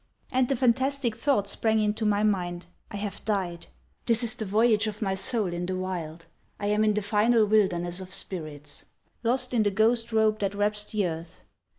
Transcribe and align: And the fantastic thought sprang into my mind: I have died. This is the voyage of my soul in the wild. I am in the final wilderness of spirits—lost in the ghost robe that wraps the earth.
And 0.31 0.49
the 0.49 0.55
fantastic 0.55 1.15
thought 1.15 1.47
sprang 1.47 1.79
into 1.79 2.07
my 2.07 2.23
mind: 2.23 2.65
I 2.89 2.95
have 2.97 3.23
died. 3.23 3.67
This 4.07 4.23
is 4.23 4.33
the 4.33 4.45
voyage 4.45 4.87
of 4.87 4.99
my 4.99 5.13
soul 5.13 5.53
in 5.53 5.67
the 5.67 5.75
wild. 5.77 6.25
I 6.59 6.65
am 6.69 6.83
in 6.83 6.95
the 6.95 7.03
final 7.03 7.45
wilderness 7.45 7.99
of 7.99 8.11
spirits—lost 8.11 9.53
in 9.53 9.61
the 9.61 9.69
ghost 9.69 10.11
robe 10.11 10.39
that 10.39 10.55
wraps 10.55 10.85
the 10.91 11.05
earth. 11.07 11.41